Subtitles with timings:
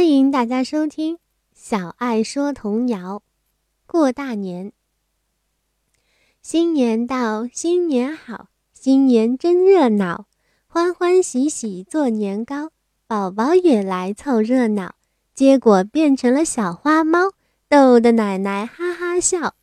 [0.00, 1.18] 欢迎大家收听
[1.52, 3.22] 小爱说童谣
[3.86, 4.72] 过大年。
[6.40, 10.24] 新年到新年好新年真热闹
[10.66, 12.70] 欢欢喜喜做年糕
[13.06, 14.94] 宝宝也来凑热闹
[15.34, 17.32] 结果变成了小花猫
[17.68, 19.54] 逗得奶奶哈哈笑。